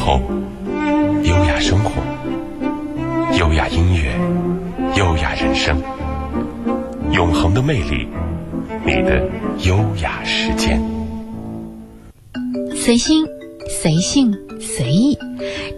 [0.00, 0.18] 后，
[1.22, 1.90] 优雅生活，
[3.38, 4.18] 优雅音乐，
[4.96, 5.76] 优雅人生，
[7.12, 8.08] 永恒的魅力，
[8.86, 9.22] 你的
[9.66, 10.82] 优雅时间。
[12.74, 13.26] 随心，
[13.68, 15.18] 随性，随意。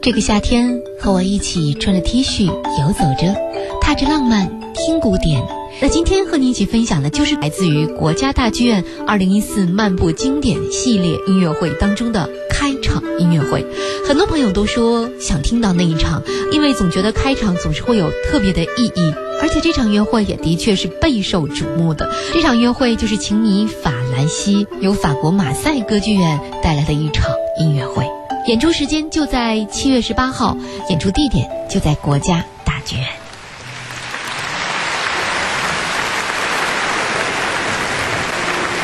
[0.01, 3.35] 这个夏天，和我一起穿着 T 恤游走着，
[3.81, 5.43] 踏着浪漫，听古典。
[5.81, 13.65] 那今天和你一起分享的就是来自于国家大剧院二零一四漫步经典系列音乐会当中的开场音乐会。
[14.07, 16.23] 很多朋友都说想听到那一场，
[16.53, 22.11] 因为总觉得开场总是会有特别的意义，而且这场音乐会也的确是备受瞩目的。
[22.33, 28.07] 这场音乐会就是请你法兰西由法国马赛歌剧院带来的一场音乐会。
[28.49, 30.57] 演出时间就在七月十八号，
[30.91, 33.22] 演出地点就在国家大剧院。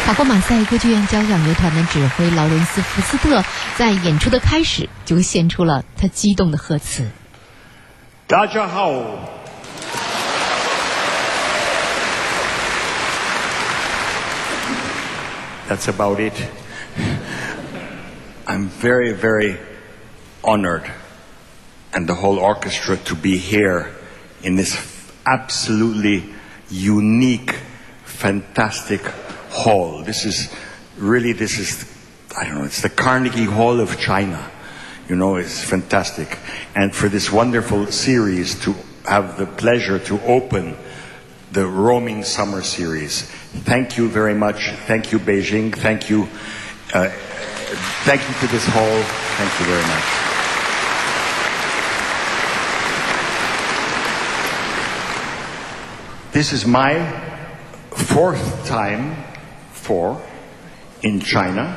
[0.07, 3.43] 法国马赛歌剧院交响乐团的指挥劳伦斯·福斯特
[3.77, 7.09] 在演出的开始就献出了他激动的贺词。
[8.27, 8.91] 大家好，
[15.69, 16.33] That's about it.
[18.45, 19.57] I'm very, very
[20.43, 20.83] honored,
[21.93, 23.87] and the whole orchestra to be here
[24.43, 24.77] in this
[25.25, 26.23] absolutely
[26.69, 27.55] unique,
[28.05, 29.01] fantastic
[29.50, 30.02] hall.
[30.02, 30.54] This is
[30.96, 31.84] really, this is,
[32.36, 34.50] I don't know, it's the Carnegie Hall of China.
[35.08, 36.38] You know, it's fantastic.
[36.74, 40.76] And for this wonderful series to have the pleasure to open
[41.52, 43.22] the Roaming Summer Series.
[43.22, 44.70] Thank you very much.
[44.86, 45.74] Thank you, Beijing.
[45.74, 46.28] Thank you.
[46.92, 47.08] Uh,
[48.04, 49.02] thank you to this hall.
[49.38, 50.28] Thank you very much.
[56.32, 57.00] This is my
[57.90, 59.16] fourth time
[59.88, 60.20] four
[61.00, 61.74] in China,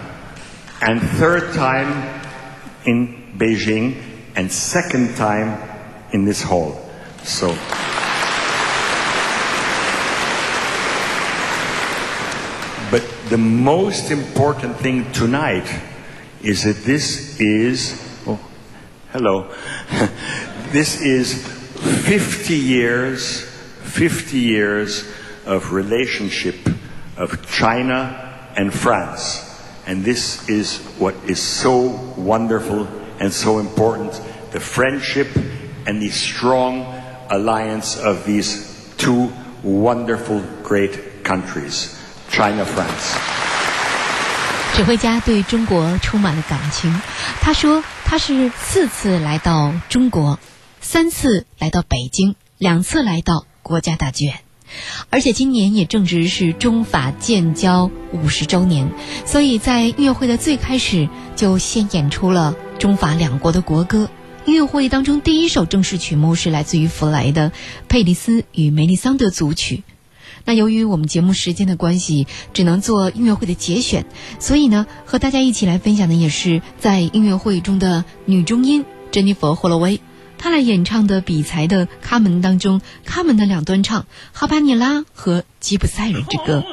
[0.81, 2.22] and third time
[2.86, 4.04] in Beijing,
[4.36, 5.58] and second time
[6.12, 6.78] in this hall.
[7.23, 7.48] So.
[12.92, 15.72] But the most important thing tonight
[16.43, 17.95] is that this is,
[18.28, 18.39] oh,
[19.14, 19.55] hello,
[20.73, 21.48] this is
[22.05, 23.39] 50 years,
[23.83, 25.08] 50 years
[25.45, 26.70] of relationship
[27.20, 28.11] of China
[28.57, 29.42] and France.
[29.86, 32.86] And this is what is so wonderful
[33.20, 34.20] and so important
[34.52, 35.29] the friendship
[35.86, 36.85] and the strong
[37.30, 38.67] alliance of these
[38.97, 39.30] two
[39.63, 41.95] wonderful, great countries
[42.30, 43.17] China, France.
[44.74, 46.92] 指挥家对中国充满了感情。
[47.41, 50.39] 他说，他是四次来到中国，
[50.80, 54.41] 三次来到北京，两次来到国家大剧院。
[55.09, 58.89] 而且今年也正值是中法建交五十周年，
[59.26, 64.10] 所以在音乐会的最开始就先演出了中法两国的国歌。
[64.45, 67.49] 音乐会当中第一首正式曲目是来自于弗莱的
[67.87, 69.83] 《佩里斯与梅丽桑德》组曲。
[70.45, 74.05] 那由于我们节目时间的关系，只能做音乐会的节选，
[74.39, 80.02] 所以呢，和大家一起来分享的也是在音乐会中的女中音珍妮佛·霍洛威。
[80.42, 84.02] 他来演唱的比才的《卡门》当中，《卡门》的两段唱
[84.34, 86.64] 《哈巴尼拉》和《吉普赛人之歌》。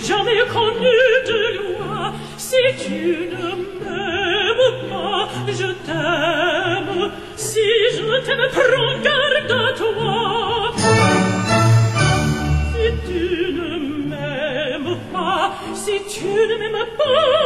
[0.00, 0.98] jamais connu
[1.28, 2.12] de loi.
[2.36, 3.48] Si tu ne
[3.80, 7.10] m'aimes pas, je t'aime.
[7.36, 10.72] Si je t'aime, prends garde à toi.
[12.72, 13.70] Si tu ne
[14.08, 15.44] m'aimes pas,
[15.74, 17.37] si tu ne m'aimes pas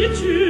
[0.00, 0.49] 一曲。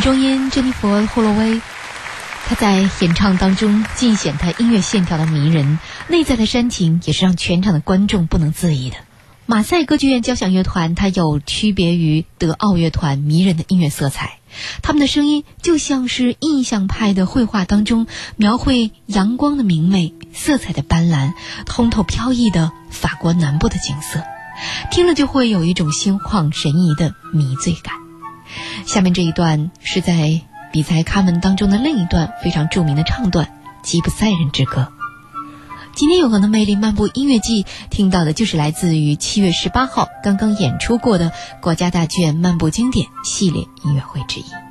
[0.00, 1.60] 中音珍妮佛·霍洛威，
[2.46, 5.78] 她在演唱当中尽显她音乐线条的迷人，
[6.08, 8.96] 内在的煽情也是让全场的观众不能自已的。
[9.46, 14.38] 马赛歌剧院交响乐团，它有区别于德奥乐团迷人的音乐色彩，
[14.80, 21.34] 他们的声音就像是印象派的绘画当中描绘阳光的明媚、色彩的斑斓、
[21.66, 24.22] 通透飘逸的法国南部的景色，
[24.90, 27.99] 听了就会有一种心旷神怡的迷醉感。
[28.86, 30.40] 下面这一段是在
[30.72, 33.46] 比赛卡门当中的另一段非常著名的唱段
[33.82, 34.82] 《吉普赛人之歌》。
[35.94, 44.69] 今天永恒的魅力漫步音乐季，听到的就是来自于七月十八号刚刚演出过的国家大剧院漫步经典系列音乐会之一。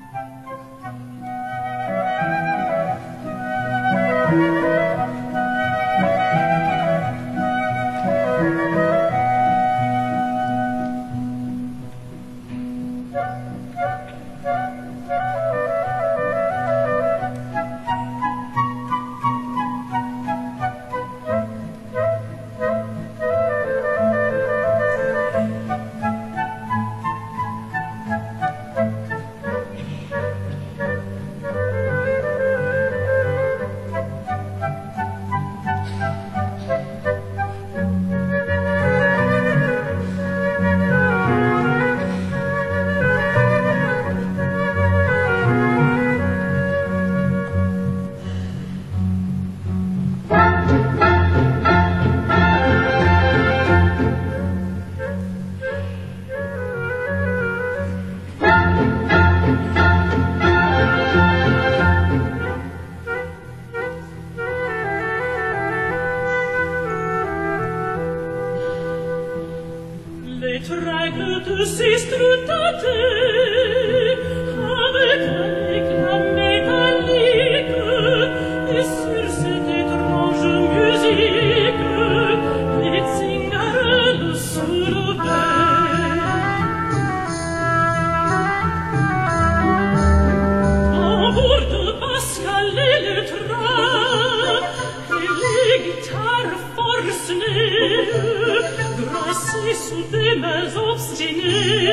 [99.87, 101.87] sous tes mains obstinées,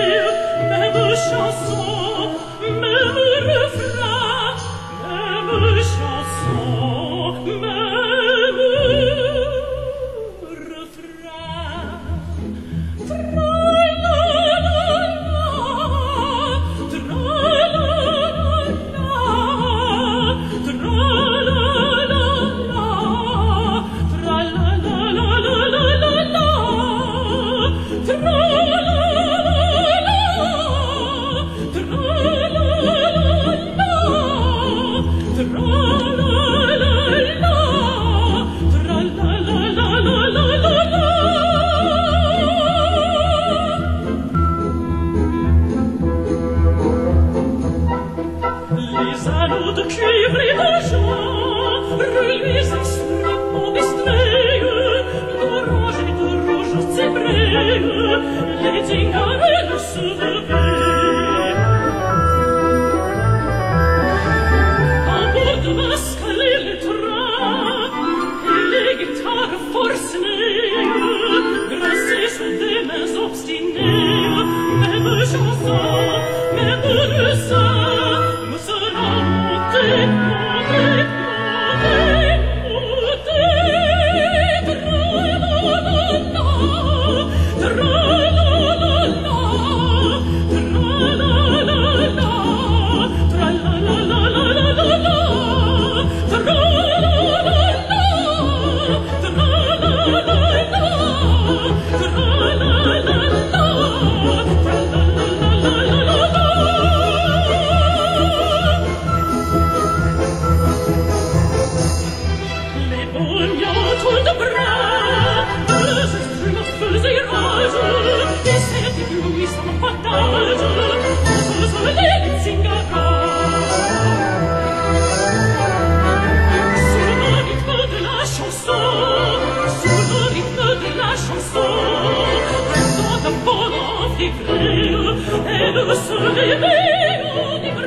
[0.68, 1.95] même chansons.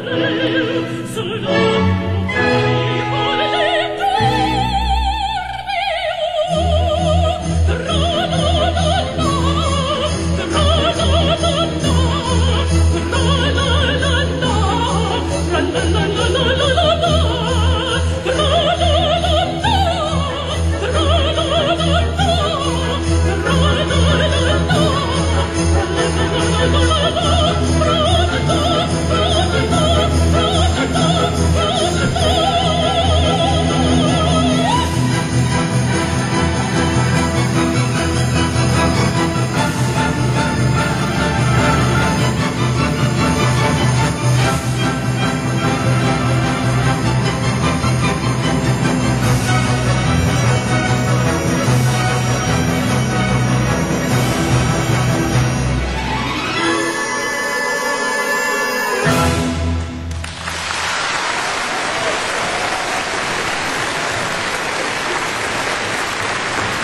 [0.09, 0.58] Thank you.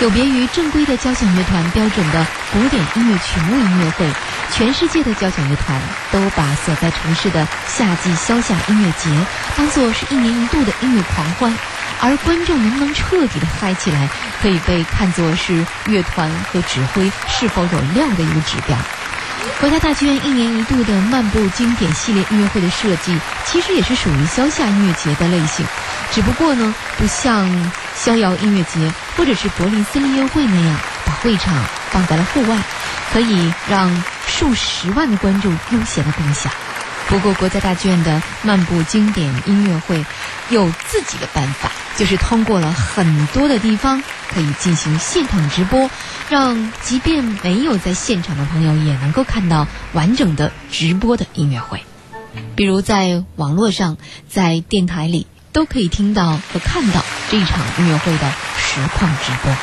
[0.06, 4.08] 有别于正规的交响乐团标准的古典音乐曲目音乐会，
[4.52, 5.80] 全世界的交响乐团
[6.12, 9.10] 都把所在城市的夏季消夏音乐节
[9.56, 11.52] 当作是一年一度的音乐狂欢，
[12.00, 14.08] 而观众能不能彻底的嗨起来，
[14.40, 18.78] 可以被看作是乐团和指挥是否有料的一个指标。
[19.58, 25.66] 国家大剧院一年一度的漫步经典系列音乐会的设计，其实也是属于消夏音乐节的类型，
[26.12, 27.72] 只不过呢，不像。
[27.96, 31.54] 逍遥音乐节或者是柏林森林音乐会那样，把会场
[31.90, 32.62] 放在了户外，
[33.12, 33.90] 可以让
[34.26, 36.52] 数十万的观众悠闲的共享。
[37.08, 40.04] 不过，国家大剧院的漫步经典音乐会
[40.50, 45.88] 有自己的办法，就是通过了很多的地方可以进行现场直播，
[46.28, 51.80] 让即便没有在现场的朋友也能够看到完整的直播的音乐会。
[52.56, 53.96] 比如在网络上，
[54.28, 55.26] 在电台里。
[55.56, 59.56] 都可以听到和看到这一场音乐会的实况直播。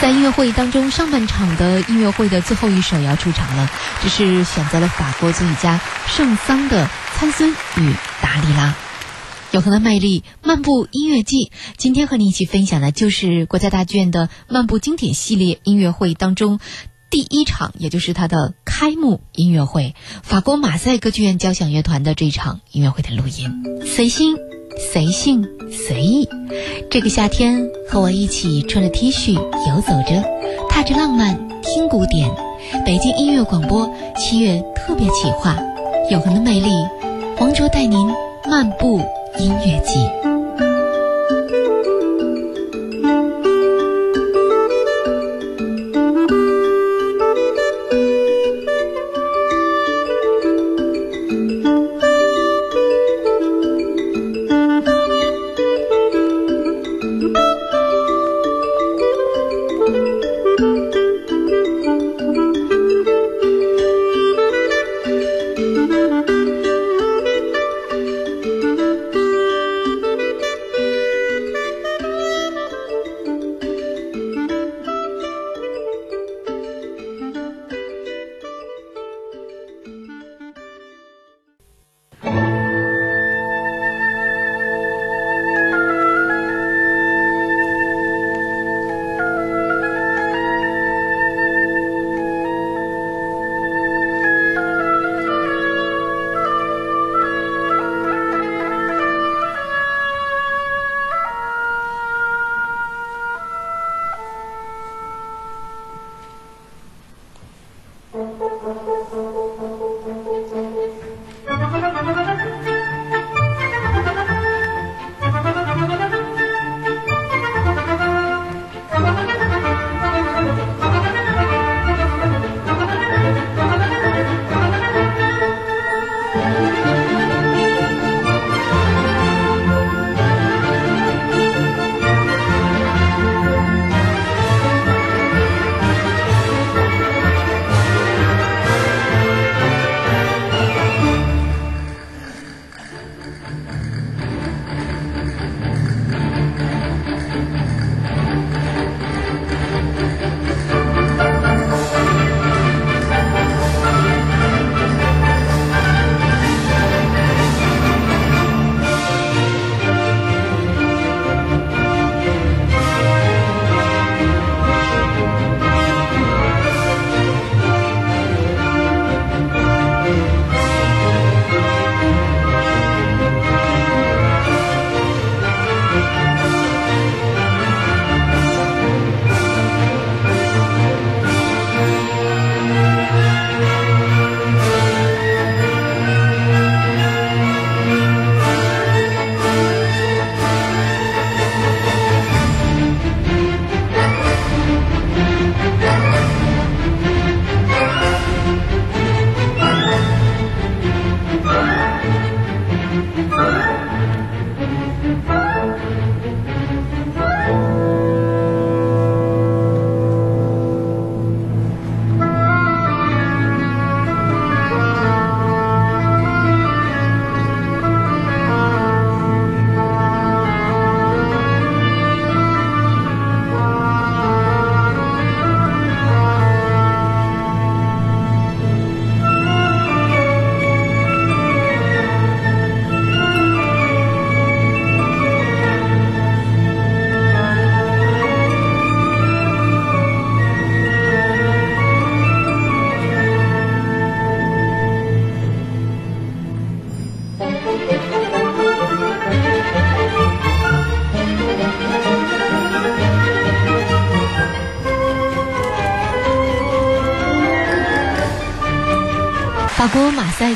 [0.00, 3.68] 在音乐会当中，上半场的音乐会的最后一首要出场了，
[4.00, 6.86] 这是选择了法国作曲家圣桑的
[7.16, 8.68] 《参孙与达利拉》。
[9.50, 16.60] 永恒的魅力漫步音乐季，今天和你一起分享的就是国家大剧院的漫步经典系列音乐会当中
[17.10, 23.50] 第一场，也就是它的开幕音乐会——法国马赛歌剧院交响乐团的这场音乐会的录音。
[23.84, 24.36] 随心、
[24.80, 26.28] 随性、随意，
[26.90, 30.24] 这个夏天和我一起穿着 T 恤游走着，
[30.68, 32.28] 踏着浪漫听古典。
[32.84, 35.56] 北京音乐广播七月特别企划
[36.10, 36.68] 《永恒的魅力》，
[37.38, 37.98] 王卓带您
[38.48, 39.00] 漫步。
[39.38, 40.39] 音乐季。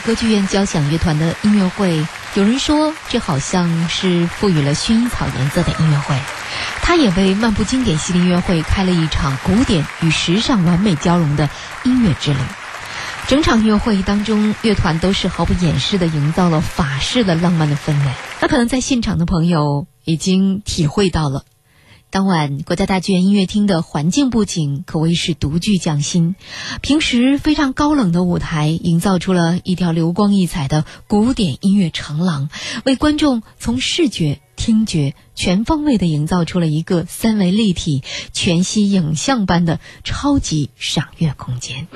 [0.04, 6.14] 歌剧院交响乐团的音乐会，有人说这好像是赋予了薰衣草颜色的音乐会，
[6.82, 11.48] 它也为漫步经典系列音乐会开了一场古典与时尚完美交融的
[11.84, 12.38] 音乐之旅。
[13.26, 18.12] 整场音乐会当中，乐团都是毫不掩饰地营造了法式的浪漫的氛围。
[18.42, 21.44] 那可能在现场的朋友已经体会到了。
[22.14, 26.37] 当晚，国家大剧院音乐厅的环境布景可谓是独具匠心。
[26.81, 32.50] 平时非常高冷的舞台，营造出了一条流光溢彩的古典音乐长廊，
[32.85, 41.88] 为观众从视觉听觉，全方位的营造出了一个三维立体、全息影像般的超级赏月空间。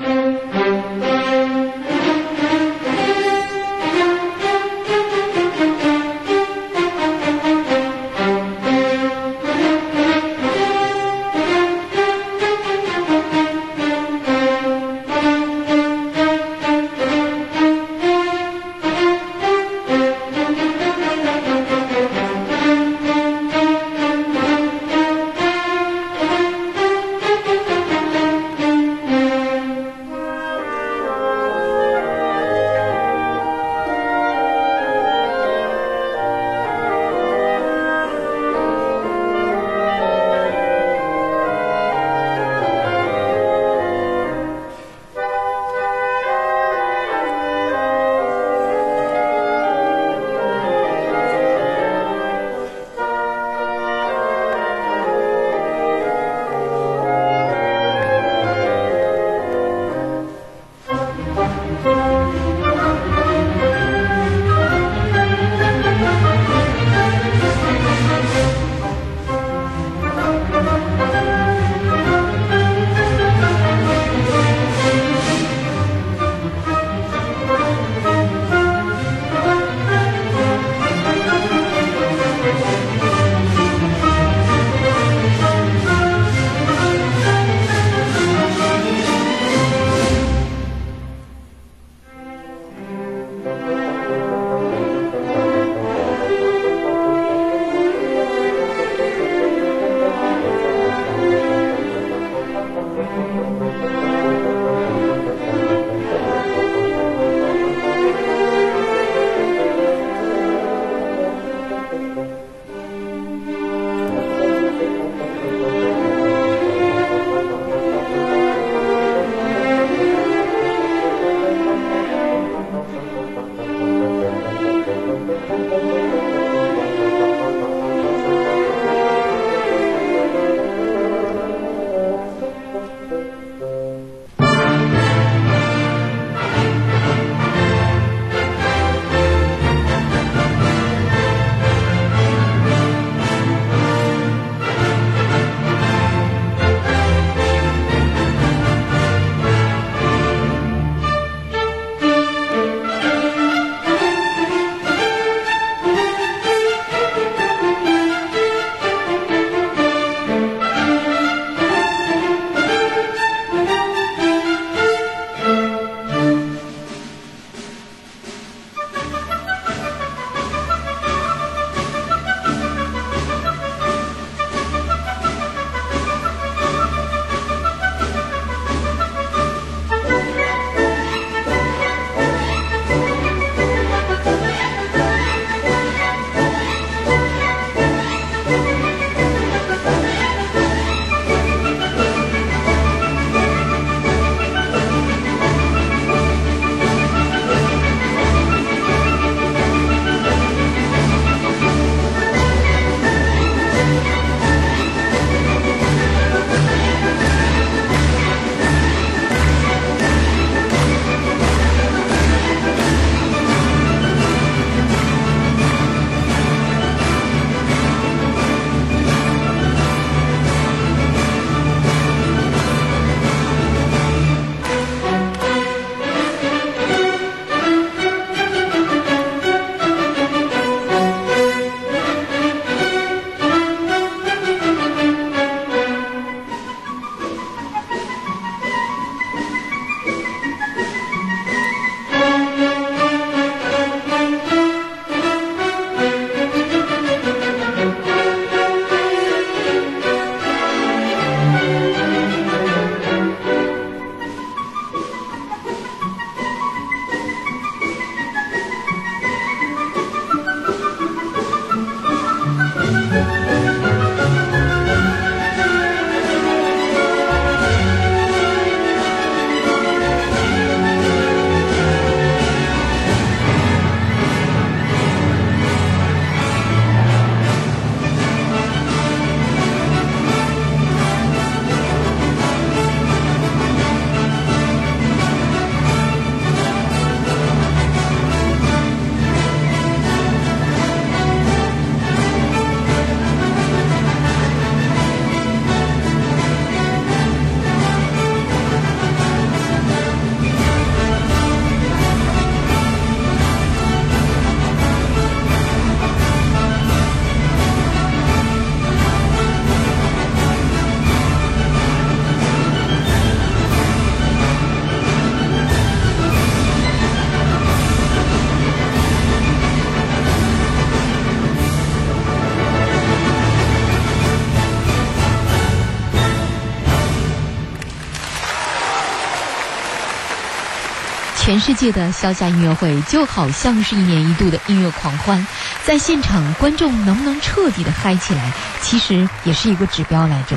[331.49, 335.47] 全世界的消夏音乐会就好像是一年一度的音乐狂欢，
[335.83, 340.55] 在现场观众能不能彻底的嗨起来，其实也是一个指标来着。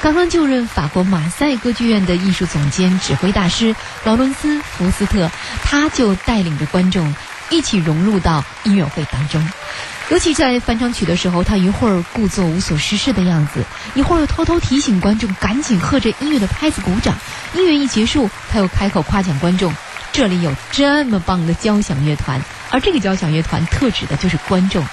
[0.00, 5.30] 刚刚就任法国马赛歌剧院的艺术总监、指挥大师劳伦斯·福斯特，
[5.62, 7.14] 他就带领着观众
[7.50, 9.46] 一起融入到音乐会当中。
[10.08, 17.14] 尤其在翻唱曲的时候，他一会儿故作无所事事的样子，一会儿又偷偷提醒观众赶紧和着音乐的拍子鼓掌。
[17.52, 19.70] 音乐一结束，他又开口夸奖观众
[20.12, 24.84] ：“这里有这么棒的交响乐团。”而这个交响乐团特指的就是观众。